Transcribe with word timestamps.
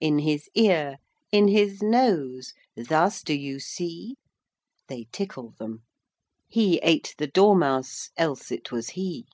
In 0.00 0.18
his 0.18 0.48
ear, 0.56 0.96
in 1.30 1.46
his 1.46 1.84
nose, 1.84 2.52
Thus 2.76 3.22
do 3.22 3.32
you 3.32 3.60
see? 3.60 4.16
[They 4.88 5.06
tickle 5.12 5.50
them.] 5.60 5.84
He 6.48 6.78
ate 6.78 7.14
the 7.16 7.28
dormouse 7.28 8.10
Else 8.16 8.50
it 8.50 8.72
was 8.72 8.88
he. 8.98 9.26